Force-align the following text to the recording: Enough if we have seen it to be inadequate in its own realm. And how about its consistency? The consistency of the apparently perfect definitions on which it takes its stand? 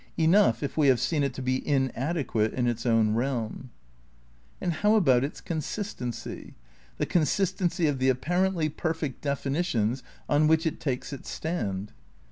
Enough 0.17 0.63
if 0.63 0.77
we 0.77 0.87
have 0.87 0.99
seen 0.99 1.21
it 1.21 1.31
to 1.35 1.43
be 1.43 1.61
inadequate 1.63 2.55
in 2.55 2.65
its 2.65 2.87
own 2.87 3.13
realm. 3.13 3.69
And 4.59 4.73
how 4.73 4.95
about 4.95 5.23
its 5.23 5.39
consistency? 5.39 6.55
The 6.97 7.05
consistency 7.05 7.85
of 7.85 7.99
the 7.99 8.09
apparently 8.09 8.67
perfect 8.67 9.21
definitions 9.21 10.01
on 10.27 10.47
which 10.47 10.65
it 10.65 10.79
takes 10.79 11.13
its 11.13 11.29
stand? 11.29 11.91